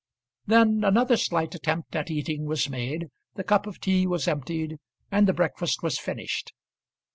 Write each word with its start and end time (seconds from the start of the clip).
Then 0.47 0.83
another 0.83 1.15
slight 1.15 1.53
attempt 1.53 1.95
at 1.95 2.09
eating 2.09 2.45
was 2.47 2.67
made, 2.67 3.09
the 3.35 3.43
cup 3.43 3.67
of 3.67 3.79
tea 3.79 4.07
was 4.07 4.27
emptied, 4.27 4.77
and 5.11 5.27
the 5.27 5.31
breakfast 5.33 5.83
was 5.83 5.99
finished. 5.99 6.53